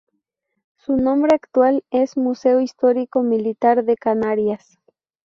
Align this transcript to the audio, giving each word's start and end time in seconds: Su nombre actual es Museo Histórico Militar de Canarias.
Su 0.77 0.97
nombre 0.97 1.35
actual 1.35 1.83
es 1.91 2.17
Museo 2.17 2.59
Histórico 2.59 3.21
Militar 3.21 3.83
de 3.85 3.97
Canarias. 3.97 4.79